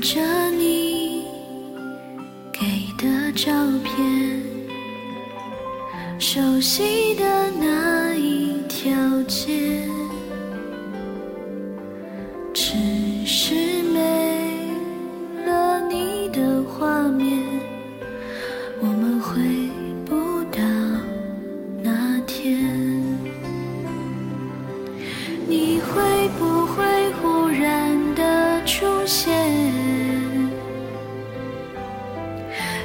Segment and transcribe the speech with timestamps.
[0.00, 0.18] 着
[0.52, 1.24] 你
[2.50, 2.60] 给
[2.96, 3.52] 的照
[3.84, 4.42] 片，
[6.18, 8.90] 熟悉的那一条
[9.24, 9.86] 街，